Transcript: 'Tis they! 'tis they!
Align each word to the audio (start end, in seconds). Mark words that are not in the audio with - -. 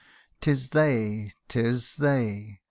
'Tis 0.39 0.69
they! 0.71 1.31
'tis 1.47 1.97
they! 1.97 2.59